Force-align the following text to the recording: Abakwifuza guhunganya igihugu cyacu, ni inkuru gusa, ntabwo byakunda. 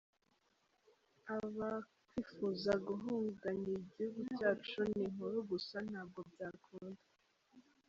Abakwifuza 1.35 2.71
guhunganya 2.87 3.69
igihugu 3.79 4.19
cyacu, 4.35 4.79
ni 4.91 5.01
inkuru 5.05 5.37
gusa, 5.51 5.75
ntabwo 5.89 6.19
byakunda. 6.31 7.01